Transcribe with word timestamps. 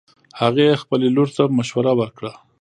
هغې 0.39 0.79
خبلې 0.81 1.07
لور 1.15 1.29
ته 1.35 1.43
مشوره 1.57 1.91
ورکړه 1.99 2.33